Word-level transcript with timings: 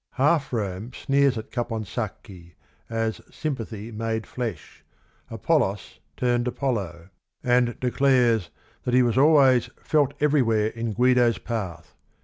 "'"Half 0.13 0.51
Rome 0.51 0.93
sneers 0.93 1.37
at 1.37 1.51
Caponsacchi 1.51 2.55
"as 2.89 3.19
s 3.27 3.43
ym 3.45 3.55
pathy 3.55 3.93
made 3.93 4.23
j 4.23 4.29
lesh," 4.35 4.83
"Apollos 5.29 5.99
turned 6.17 6.47
Apollo," 6.47 7.09
and 7.43 7.43
34 7.43 7.43
THE 7.43 7.43
RING 7.43 7.57
AND 7.57 7.67
THE 7.67 7.71
BOOK 7.71 7.79
declares 7.81 8.49
that 8.85 8.93
he 8.95 9.03
was 9.03 9.17
always 9.19 9.69
"felt 9.83 10.15
everywhere 10.19 10.69
in 10.69 10.93
Guido's 10.93 11.37
path." 11.37 11.93